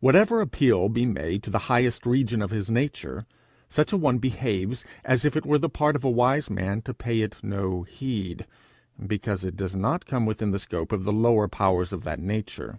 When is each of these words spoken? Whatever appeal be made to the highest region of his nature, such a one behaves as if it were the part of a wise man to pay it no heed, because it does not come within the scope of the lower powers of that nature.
Whatever 0.00 0.42
appeal 0.42 0.90
be 0.90 1.06
made 1.06 1.42
to 1.42 1.48
the 1.48 1.58
highest 1.72 2.04
region 2.04 2.42
of 2.42 2.50
his 2.50 2.68
nature, 2.68 3.24
such 3.66 3.94
a 3.94 3.96
one 3.96 4.18
behaves 4.18 4.84
as 5.06 5.24
if 5.24 5.38
it 5.38 5.46
were 5.46 5.56
the 5.56 5.70
part 5.70 5.96
of 5.96 6.04
a 6.04 6.10
wise 6.10 6.50
man 6.50 6.82
to 6.82 6.92
pay 6.92 7.22
it 7.22 7.42
no 7.42 7.82
heed, 7.84 8.44
because 9.06 9.42
it 9.42 9.56
does 9.56 9.74
not 9.74 10.04
come 10.04 10.26
within 10.26 10.50
the 10.50 10.58
scope 10.58 10.92
of 10.92 11.04
the 11.04 11.14
lower 11.14 11.48
powers 11.48 11.94
of 11.94 12.04
that 12.04 12.20
nature. 12.20 12.76